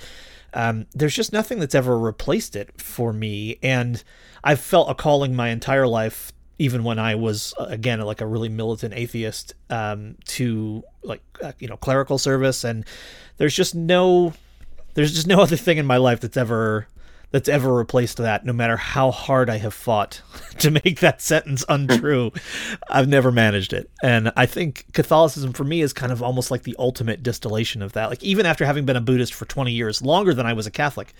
Um, 0.53 0.87
there's 0.93 1.15
just 1.15 1.31
nothing 1.31 1.59
that's 1.59 1.75
ever 1.75 1.97
replaced 1.97 2.55
it 2.55 2.81
for 2.81 3.13
me, 3.13 3.57
and 3.63 4.03
I've 4.43 4.59
felt 4.59 4.89
a 4.89 4.95
calling 4.95 5.35
my 5.35 5.49
entire 5.49 5.87
life, 5.87 6.33
even 6.59 6.83
when 6.83 6.99
I 6.99 7.15
was 7.15 7.53
uh, 7.59 7.65
again 7.69 8.01
like 8.01 8.21
a 8.21 8.27
really 8.27 8.49
militant 8.49 8.93
atheist, 8.93 9.53
um, 9.69 10.17
to 10.25 10.83
like 11.03 11.21
uh, 11.41 11.53
you 11.59 11.67
know 11.67 11.77
clerical 11.77 12.17
service, 12.17 12.63
and 12.63 12.85
there's 13.37 13.55
just 13.55 13.75
no, 13.75 14.33
there's 14.93 15.13
just 15.13 15.27
no 15.27 15.39
other 15.41 15.55
thing 15.55 15.77
in 15.77 15.85
my 15.85 15.97
life 15.97 16.19
that's 16.19 16.37
ever 16.37 16.87
that's 17.31 17.49
ever 17.49 17.73
replaced 17.73 18.17
that, 18.17 18.45
no 18.45 18.53
matter 18.53 18.77
how 18.77 19.09
hard 19.09 19.49
I 19.49 19.57
have 19.57 19.73
fought 19.73 20.21
to 20.59 20.71
make 20.71 20.99
that 20.99 21.21
sentence 21.21 21.65
untrue. 21.67 22.31
I've 22.89 23.07
never 23.07 23.31
managed 23.31 23.73
it. 23.73 23.89
And 24.03 24.31
I 24.35 24.45
think 24.45 24.85
Catholicism 24.93 25.53
for 25.53 25.63
me 25.63 25.81
is 25.81 25.93
kind 25.93 26.11
of 26.11 26.21
almost 26.21 26.51
like 26.51 26.63
the 26.63 26.75
ultimate 26.77 27.23
distillation 27.23 27.81
of 27.81 27.93
that. 27.93 28.09
Like, 28.09 28.23
even 28.23 28.45
after 28.45 28.65
having 28.65 28.85
been 28.85 28.97
a 28.97 29.01
Buddhist 29.01 29.33
for 29.33 29.45
20 29.45 29.71
years, 29.71 30.01
longer 30.01 30.33
than 30.33 30.45
I 30.45 30.53
was 30.53 30.67
a 30.67 30.71
Catholic, 30.71 31.13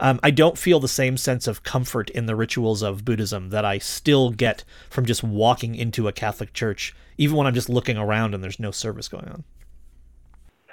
um, 0.00 0.18
I 0.22 0.30
don't 0.30 0.56
feel 0.56 0.80
the 0.80 0.88
same 0.88 1.18
sense 1.18 1.46
of 1.46 1.62
comfort 1.62 2.08
in 2.10 2.24
the 2.24 2.34
rituals 2.34 2.82
of 2.82 3.04
Buddhism 3.04 3.50
that 3.50 3.66
I 3.66 3.78
still 3.78 4.30
get 4.30 4.64
from 4.88 5.04
just 5.04 5.22
walking 5.22 5.74
into 5.74 6.08
a 6.08 6.12
Catholic 6.12 6.54
church, 6.54 6.94
even 7.18 7.36
when 7.36 7.46
I'm 7.46 7.54
just 7.54 7.68
looking 7.68 7.98
around 7.98 8.34
and 8.34 8.42
there's 8.42 8.58
no 8.58 8.70
service 8.70 9.08
going 9.08 9.28
on. 9.28 9.44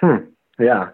Hmm. 0.00 0.30
Yeah. 0.58 0.90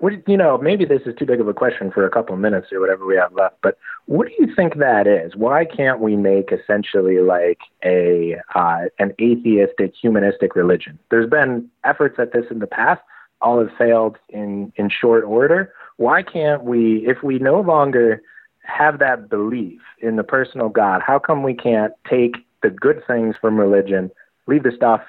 What 0.00 0.12
you 0.28 0.36
know, 0.36 0.58
maybe 0.58 0.84
this 0.84 1.02
is 1.06 1.14
too 1.18 1.26
big 1.26 1.40
of 1.40 1.48
a 1.48 1.54
question 1.54 1.90
for 1.90 2.06
a 2.06 2.10
couple 2.10 2.34
of 2.34 2.40
minutes 2.40 2.68
or 2.72 2.80
whatever 2.80 3.06
we 3.06 3.16
have 3.16 3.32
left, 3.32 3.56
but 3.62 3.78
what 4.06 4.28
do 4.28 4.34
you 4.38 4.54
think 4.54 4.76
that 4.78 5.06
is? 5.06 5.34
Why 5.34 5.64
can't 5.64 6.00
we 6.00 6.16
make 6.16 6.52
essentially 6.52 7.18
like 7.18 7.58
a 7.84 8.36
uh, 8.54 8.84
an 8.98 9.12
atheistic 9.20 9.94
humanistic 10.00 10.54
religion? 10.54 10.98
There's 11.10 11.28
been 11.28 11.68
efforts 11.84 12.16
at 12.18 12.32
this 12.32 12.44
in 12.50 12.60
the 12.60 12.66
past, 12.66 13.02
all 13.40 13.58
have 13.58 13.76
failed 13.76 14.16
in 14.28 14.72
in 14.76 14.90
short 14.90 15.24
order. 15.24 15.72
Why 15.96 16.22
can't 16.22 16.64
we, 16.64 17.06
if 17.06 17.22
we 17.22 17.38
no 17.38 17.60
longer 17.60 18.22
have 18.62 18.98
that 18.98 19.30
belief 19.30 19.80
in 20.00 20.16
the 20.16 20.24
personal 20.24 20.68
God, 20.68 21.00
how 21.04 21.18
come 21.18 21.42
we 21.42 21.54
can't 21.54 21.92
take 22.08 22.36
the 22.62 22.70
good 22.70 23.02
things 23.06 23.34
from 23.40 23.58
religion, 23.58 24.10
leave 24.46 24.62
the 24.62 24.72
stuff 24.76 25.00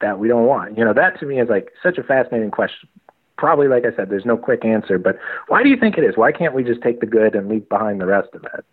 that 0.00 0.18
we 0.18 0.28
don't 0.28 0.46
want? 0.46 0.76
You 0.76 0.84
know, 0.84 0.94
that 0.94 1.20
to 1.20 1.26
me 1.26 1.40
is 1.40 1.48
like 1.48 1.70
such 1.82 1.98
a 1.98 2.02
fascinating 2.02 2.50
question 2.50 2.88
probably, 3.42 3.66
like 3.66 3.84
I 3.84 3.94
said, 3.96 4.08
there's 4.08 4.24
no 4.24 4.36
quick 4.36 4.64
answer. 4.64 5.00
But 5.00 5.18
why 5.48 5.64
do 5.64 5.68
you 5.68 5.76
think 5.76 5.98
it 5.98 6.04
is? 6.04 6.16
Why 6.16 6.30
can't 6.30 6.54
we 6.54 6.62
just 6.62 6.80
take 6.80 7.00
the 7.00 7.06
good 7.06 7.34
and 7.34 7.48
leave 7.48 7.68
behind 7.68 8.00
the 8.00 8.06
rest 8.06 8.28
of 8.34 8.44
it? 8.44 8.64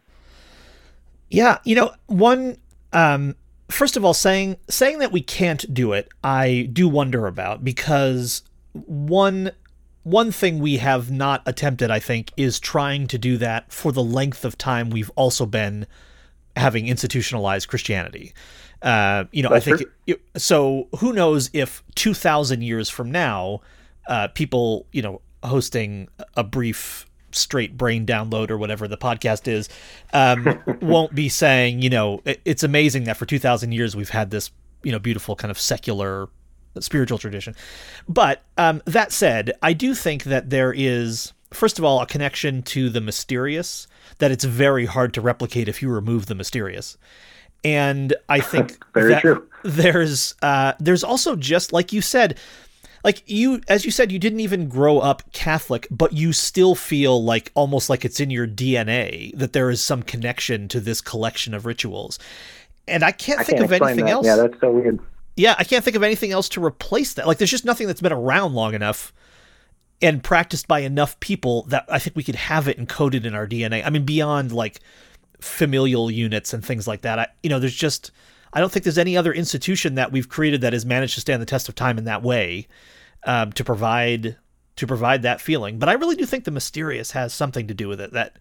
Yeah, 1.32 1.58
you 1.64 1.74
know, 1.74 1.92
one. 2.06 2.58
Um, 2.94 3.36
first 3.68 3.98
of 3.98 4.06
all, 4.06 4.14
saying 4.14 4.58
saying 4.70 5.00
that 5.00 5.12
we 5.12 5.22
can't 5.22 5.74
do 5.74 5.94
it, 5.94 6.08
I 6.24 6.70
do 6.72 6.88
wonder 6.88 7.26
about 7.26 7.64
because 7.64 8.44
one 8.74 9.52
one 10.04 10.32
thing 10.32 10.60
we 10.60 10.78
have 10.78 11.10
not 11.10 11.42
attempted, 11.48 11.90
I 11.90 12.00
think, 12.00 12.32
is 12.38 12.60
trying 12.60 13.08
to 13.08 13.18
do 13.18 13.38
that 13.38 13.74
for 13.74 13.92
the 13.92 14.04
length 14.04 14.46
of 14.46 14.56
time 14.56 14.92
we've 14.92 15.12
also 15.16 15.48
been 15.48 15.88
having 16.56 16.88
institutionalized 16.88 17.68
Christianity. 17.68 18.34
Uh, 18.84 19.24
you 19.32 19.42
know, 19.42 19.50
That's 19.50 19.68
I 19.68 19.78
think 19.78 19.90
it, 20.06 20.22
so. 20.38 20.88
Who 21.00 21.12
knows 21.12 21.50
if 21.54 21.84
two 21.96 22.14
thousand 22.14 22.62
years 22.62 22.88
from 22.88 23.12
now 23.12 23.62
uh, 24.10 24.28
people, 24.30 24.88
you 24.92 25.02
know, 25.02 25.22
hosting 25.44 26.10
a 26.36 26.44
brief 26.44 27.06
straight 27.32 27.78
brain 27.78 28.06
download 28.06 28.50
or 28.50 28.58
whatever 28.58 28.88
the 28.88 28.98
podcast 28.98 29.48
is 29.48 29.70
um, 30.14 30.60
won't 30.82 31.14
be 31.14 31.30
saying, 31.30 31.82
you 31.82 31.90
know, 31.90 32.22
it, 32.26 32.42
it's 32.44 32.64
amazing 32.64 33.06
that 33.06 33.16
for 33.16 33.26
2,000 33.26 33.72
years 33.72 33.96
we've 33.96 34.10
had 34.10 34.32
this, 34.32 34.52
you 34.84 34.92
know, 34.92 35.00
beautiful 35.00 35.36
kind 35.36 35.52
of 35.52 35.60
secular 35.60 36.28
spiritual 36.80 37.18
tradition. 37.18 37.56
But 38.08 38.44
um, 38.58 38.82
that 38.86 39.12
said, 39.12 39.54
I 39.62 39.74
do 39.74 39.94
think 39.94 40.24
that 40.24 40.50
there 40.50 40.74
is, 40.76 41.34
first 41.52 41.78
of 41.78 41.86
all, 41.86 42.02
a 42.02 42.06
connection 42.06 42.64
to 42.64 42.90
the 42.90 43.02
mysterious 43.02 43.88
that 44.18 44.32
it's 44.32 44.44
very 44.44 44.86
hard 44.86 45.14
to 45.14 45.22
replicate 45.22 45.68
if 45.68 45.82
you 45.82 45.90
remove 45.90 46.26
the 46.26 46.36
mysterious. 46.36 46.98
And 47.64 48.16
I 48.28 48.40
think 48.40 48.84
very 48.94 49.20
true. 49.22 49.48
There's 49.64 50.36
uh, 50.42 50.74
there's 50.80 51.04
also 51.04 51.36
just 51.36 51.74
like 51.74 51.92
you 51.92 52.02
said, 52.02 52.38
like 53.04 53.24
you 53.26 53.62
as 53.68 53.86
you 53.86 53.92
said 53.92 54.12
you 54.12 54.20
didn't 54.20 54.40
even 54.40 54.68
grow 54.68 55.00
up 55.00 55.32
catholic 55.34 55.88
but 55.90 56.14
you 56.14 56.34
still 56.34 56.76
feel 56.76 57.24
like 57.24 57.52
almost 57.56 57.90
like 57.90 58.06
it's 58.06 58.20
in 58.20 58.30
your 58.30 58.48
dna 58.48 59.36
that 59.38 59.54
there 59.54 59.70
is 59.70 59.82
some 59.82 60.04
connection 60.04 60.68
to 60.68 60.80
this 60.80 61.02
collection 61.02 61.54
of 61.54 61.66
rituals. 61.66 62.20
And 62.88 63.04
i 63.04 63.12
can't 63.12 63.40
I 63.40 63.44
think 63.44 63.60
can't 63.60 63.72
of 63.72 63.82
anything 63.82 64.06
that. 64.06 64.12
else 64.12 64.26
yeah 64.26 64.36
that's 64.36 64.60
so 64.60 64.72
weird. 64.72 65.00
Yeah 65.36 65.56
i 65.58 65.64
can't 65.64 65.84
think 65.84 65.96
of 65.96 66.04
anything 66.04 66.32
else 66.32 66.50
to 66.50 66.64
replace 66.64 67.14
that. 67.16 67.28
Like 67.28 67.38
there's 67.38 67.52
just 67.52 67.66
nothing 67.66 67.88
that's 67.88 68.02
been 68.02 68.14
around 68.14 68.54
long 68.54 68.74
enough 68.74 69.14
and 70.02 70.24
practiced 70.24 70.68
by 70.68 70.80
enough 70.80 71.20
people 71.20 71.64
that 71.64 71.86
i 71.90 72.00
think 72.00 72.16
we 72.16 72.24
could 72.24 72.36
have 72.36 72.68
it 72.68 72.78
encoded 72.78 73.26
in 73.26 73.36
our 73.36 73.46
dna 73.46 73.86
i 73.86 73.90
mean 73.90 74.06
beyond 74.06 74.52
like 74.52 74.80
familial 75.40 76.12
units 76.12 76.54
and 76.54 76.64
things 76.64 76.88
like 76.88 77.02
that. 77.02 77.20
I 77.20 77.28
you 77.44 77.50
know 77.50 77.60
there's 77.60 77.76
just 77.76 78.12
I 78.54 78.60
don't 78.60 78.72
think 78.72 78.84
there's 78.84 78.98
any 78.98 79.16
other 79.16 79.34
institution 79.34 79.96
that 79.96 80.12
we've 80.12 80.30
created 80.30 80.62
that 80.62 80.74
has 80.74 80.86
managed 80.86 81.16
to 81.16 81.22
stand 81.22 81.42
the 81.42 81.46
test 81.46 81.70
of 81.70 81.76
time 81.76 81.98
in 81.98 82.06
that 82.06 82.24
way 82.24 82.68
um, 83.26 83.52
to 83.54 83.64
provide 83.64 84.38
to 84.76 84.88
provide 84.88 85.24
that 85.24 85.42
feeling. 85.42 85.78
But 85.78 85.90
I 85.90 85.94
really 85.94 86.16
do 86.16 86.26
think 86.26 86.46
the 86.46 86.52
mysterious 86.52 87.12
has 87.12 87.34
something 87.34 87.68
to 87.68 87.74
do 87.74 87.88
with 87.88 88.00
it. 88.00 88.14
That 88.14 88.40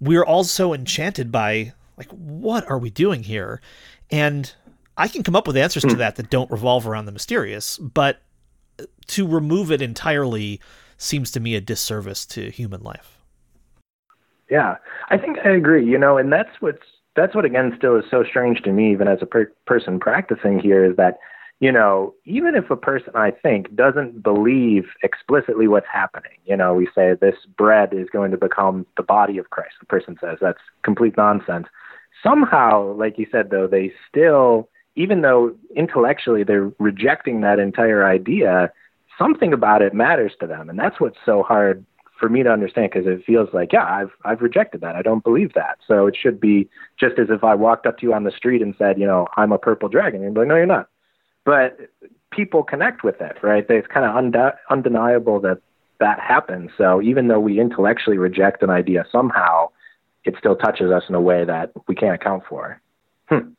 we're 0.00 0.24
all 0.24 0.44
so 0.44 0.72
enchanted 0.72 1.32
by 1.32 1.72
like 1.96 2.10
what 2.10 2.68
are 2.70 2.78
we 2.78 2.90
doing 2.90 3.22
here, 3.22 3.60
and 4.10 4.52
I 4.96 5.08
can 5.08 5.22
come 5.22 5.36
up 5.36 5.46
with 5.46 5.56
answers 5.56 5.82
to 5.82 5.90
hmm. 5.90 5.98
that 5.98 6.16
that 6.16 6.30
don't 6.30 6.50
revolve 6.50 6.86
around 6.86 7.06
the 7.06 7.12
mysterious, 7.12 7.78
but 7.78 8.22
to 9.08 9.26
remove 9.26 9.70
it 9.70 9.82
entirely 9.82 10.60
seems 10.98 11.30
to 11.32 11.40
me 11.40 11.54
a 11.54 11.60
disservice 11.60 12.24
to 12.26 12.50
human 12.50 12.82
life. 12.82 13.18
Yeah, 14.50 14.76
I 15.10 15.18
think 15.18 15.38
I 15.44 15.50
agree. 15.50 15.84
You 15.84 15.98
know, 15.98 16.16
and 16.16 16.32
that's 16.32 16.60
what's 16.60 16.86
that's 17.16 17.34
what 17.34 17.44
again 17.44 17.72
still 17.76 17.96
is 17.96 18.04
so 18.10 18.24
strange 18.24 18.62
to 18.62 18.72
me, 18.72 18.92
even 18.92 19.08
as 19.08 19.18
a 19.22 19.26
per- 19.26 19.52
person 19.66 19.98
practicing 19.98 20.58
here, 20.58 20.84
is 20.84 20.96
that 20.96 21.18
you 21.60 21.72
know 21.72 22.14
even 22.24 22.54
if 22.54 22.70
a 22.70 22.76
person 22.76 23.12
I 23.14 23.30
think 23.30 23.74
doesn't 23.74 24.22
believe 24.22 24.84
explicitly 25.02 25.68
what's 25.68 25.86
happening, 25.92 26.38
you 26.44 26.56
know, 26.56 26.74
we 26.74 26.88
say 26.94 27.14
this 27.14 27.36
bread 27.56 27.92
is 27.92 28.08
going 28.10 28.30
to 28.30 28.36
become 28.36 28.86
the 28.96 29.02
body 29.02 29.38
of 29.38 29.50
Christ. 29.50 29.74
The 29.80 29.86
person 29.86 30.16
says 30.20 30.38
that's 30.40 30.60
complete 30.82 31.16
nonsense. 31.16 31.66
Somehow, 32.22 32.94
like 32.94 33.18
you 33.18 33.26
said, 33.30 33.50
though, 33.50 33.66
they 33.66 33.92
still, 34.08 34.68
even 34.94 35.20
though 35.20 35.54
intellectually 35.74 36.44
they're 36.44 36.72
rejecting 36.78 37.42
that 37.42 37.58
entire 37.58 38.06
idea, 38.06 38.72
something 39.18 39.52
about 39.52 39.82
it 39.82 39.94
matters 39.94 40.32
to 40.40 40.46
them, 40.46 40.68
and 40.68 40.78
that's 40.78 41.00
what's 41.00 41.18
so 41.24 41.42
hard 41.42 41.84
for 42.18 42.28
me 42.28 42.42
to 42.42 42.50
understand 42.50 42.90
because 42.92 43.06
it 43.06 43.24
feels 43.24 43.48
like 43.52 43.72
yeah 43.72 43.84
I've 43.84 44.10
I've 44.24 44.40
rejected 44.40 44.80
that. 44.80 44.96
I 44.96 45.02
don't 45.02 45.24
believe 45.24 45.52
that. 45.54 45.78
So 45.86 46.06
it 46.06 46.16
should 46.20 46.40
be 46.40 46.68
just 46.98 47.18
as 47.18 47.28
if 47.30 47.44
I 47.44 47.54
walked 47.54 47.86
up 47.86 47.98
to 47.98 48.06
you 48.06 48.14
on 48.14 48.24
the 48.24 48.30
street 48.30 48.62
and 48.62 48.74
said 48.78 48.98
you 48.98 49.06
know 49.06 49.28
I'm 49.36 49.52
a 49.52 49.58
purple 49.58 49.88
dragon 49.88 50.22
you'd 50.22 50.34
be 50.34 50.40
like 50.40 50.48
no 50.48 50.56
you're 50.56 50.66
not. 50.66 50.88
But 51.44 51.78
people 52.30 52.62
connect 52.62 53.04
with 53.04 53.20
it 53.20 53.36
right? 53.42 53.64
It's 53.68 53.86
kind 53.86 54.06
of 54.06 54.16
unde- 54.16 54.56
undeniable 54.70 55.40
that 55.40 55.58
that 55.98 56.20
happens. 56.20 56.70
So 56.76 57.00
even 57.00 57.28
though 57.28 57.40
we 57.40 57.60
intellectually 57.60 58.18
reject 58.18 58.62
an 58.62 58.70
idea 58.70 59.06
somehow 59.10 59.70
it 60.24 60.34
still 60.38 60.56
touches 60.56 60.90
us 60.90 61.04
in 61.08 61.14
a 61.14 61.20
way 61.20 61.44
that 61.44 61.70
we 61.86 61.94
can't 61.94 62.14
account 62.14 62.42
for. 62.48 62.80
Hmm. 63.28 63.50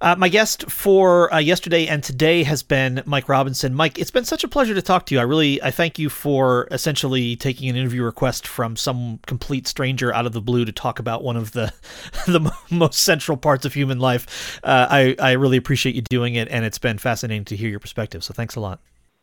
Uh, 0.00 0.14
my 0.16 0.28
guest 0.28 0.70
for 0.70 1.32
uh, 1.32 1.38
yesterday 1.38 1.86
and 1.86 2.04
today 2.04 2.44
has 2.44 2.62
been 2.62 3.02
Mike 3.04 3.28
Robinson. 3.28 3.74
Mike, 3.74 3.98
it's 3.98 4.10
been 4.10 4.24
such 4.24 4.44
a 4.44 4.48
pleasure 4.48 4.74
to 4.74 4.82
talk 4.82 5.06
to 5.06 5.14
you. 5.14 5.20
I 5.20 5.24
really, 5.24 5.60
I 5.62 5.70
thank 5.70 5.98
you 5.98 6.08
for 6.08 6.68
essentially 6.70 7.34
taking 7.34 7.68
an 7.68 7.76
interview 7.76 8.04
request 8.04 8.46
from 8.46 8.76
some 8.76 9.18
complete 9.26 9.66
stranger 9.66 10.14
out 10.14 10.24
of 10.24 10.32
the 10.32 10.40
blue 10.40 10.64
to 10.64 10.72
talk 10.72 10.98
about 10.98 11.24
one 11.24 11.36
of 11.36 11.52
the 11.52 11.72
the 12.26 12.52
most 12.70 13.00
central 13.00 13.36
parts 13.36 13.64
of 13.64 13.74
human 13.74 13.98
life. 13.98 14.60
Uh, 14.62 14.86
I 14.88 15.16
I 15.18 15.32
really 15.32 15.56
appreciate 15.56 15.96
you 15.96 16.02
doing 16.02 16.36
it, 16.36 16.48
and 16.48 16.64
it's 16.64 16.78
been 16.78 16.98
fascinating 16.98 17.44
to 17.46 17.56
hear 17.56 17.68
your 17.68 17.80
perspective. 17.80 18.22
So 18.22 18.32
thanks 18.32 18.54
a 18.54 18.60
lot. 18.60 18.80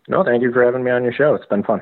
No, 0.07 0.23
thank 0.23 0.43
you 0.43 0.51
for 0.51 0.63
having 0.63 0.83
me 0.83 0.91
on 0.91 1.03
your 1.03 1.13
show. 1.13 1.35
It's 1.35 1.47
been 1.47 1.63
fun. 1.63 1.81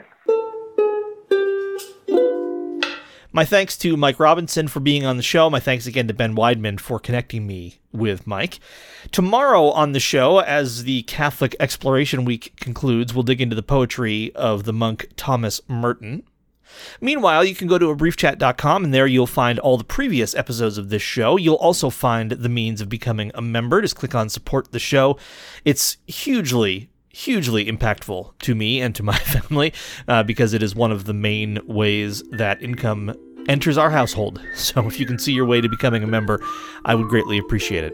My 3.36 3.46
thanks 3.46 3.75
to 3.80 3.98
Mike 3.98 4.20
Robinson 4.20 4.68
for 4.68 4.80
being 4.80 5.08
on 5.08 5.18
the 5.18 5.24
show. 5.24 5.50
My 5.50 5.60
thanks 5.60 5.88
again 5.88 6.08
to 6.08 6.13
Ben 6.13 6.36
Weidman 6.36 6.80
for 6.80 7.00
connecting 7.00 7.48
me 7.48 7.80
with 7.92 8.28
Mike. 8.28 8.60
Tomorrow 9.12 9.72
on 9.72 9.94
the 9.94 10.00
show, 10.00 10.38
as 10.38 10.84
the 10.84 11.02
Catholic 11.04 11.56
Exploration 11.60 12.25
Week 12.25 12.54
concludes, 12.58 13.12
we'll 13.12 13.24
dig 13.24 13.42
into 13.42 13.56
the 13.56 13.63
poetry 13.63 14.32
of 14.36 14.66
the 14.66 14.74
monk 14.74 15.10
Thomas 15.16 15.62
Merton. 15.68 16.22
Meanwhile, 17.02 17.46
you 17.46 17.56
can 17.56 17.68
go 17.68 17.80
to 17.80 17.88
abriefchat.com 17.88 18.84
and 18.84 18.94
there 18.94 19.08
you'll 19.08 19.25
find 19.25 19.58
all 19.58 19.78
the 19.78 19.84
previous 19.84 20.36
episodes 20.36 20.78
of 20.78 20.90
this 20.90 21.02
show. 21.02 21.36
You'll 21.36 21.56
also 21.56 21.90
find 21.90 22.34
the 22.34 22.50
means 22.50 22.82
of 22.82 22.90
becoming 22.90 23.32
a 23.34 23.42
member. 23.42 23.82
Just 23.82 23.96
click 23.96 24.13
on 24.13 24.30
support 24.30 24.72
the 24.72 24.80
show. 24.80 25.18
It's 25.66 25.98
hugely, 26.06 26.92
hugely 27.13 27.65
impactful 27.67 28.34
to 28.39 28.55
me 28.55 28.82
and 28.82 28.93
to 28.96 29.03
my 29.03 29.17
family 29.36 29.72
uh, 30.10 30.24
because 30.24 30.53
it 30.53 30.62
is 30.62 30.75
one 30.75 30.91
of 30.91 31.05
the 31.05 31.13
main 31.13 31.60
ways 31.65 32.22
that 32.32 32.62
income 32.62 33.15
enters 33.48 33.77
our 33.77 33.89
household. 33.91 34.41
So 34.55 34.86
if 34.88 35.00
you 35.00 35.05
can 35.05 35.20
see 35.20 35.32
your 35.34 35.46
way 35.46 35.62
to 35.62 35.70
becoming 35.70 36.03
a 36.03 36.08
member, 36.08 36.41
I 36.86 36.96
would 36.96 37.08
greatly 37.08 37.38
appreciate 37.38 37.84
it. 37.84 37.93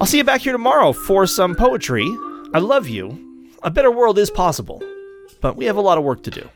I'll 0.00 0.06
see 0.06 0.18
you 0.18 0.24
back 0.24 0.42
here 0.42 0.52
tomorrow 0.52 0.92
for 0.92 1.26
some 1.26 1.54
poetry. 1.54 2.06
I 2.52 2.58
love 2.58 2.88
you. 2.88 3.22
a 3.62 3.70
better 3.70 3.90
world 3.90 4.18
is 4.18 4.30
possible, 4.30 4.82
but 5.40 5.56
we 5.56 5.64
have 5.66 5.76
a 5.76 5.80
lot 5.80 5.96
of 5.98 6.04
work 6.04 6.22
to 6.24 6.30
do. 6.30 6.48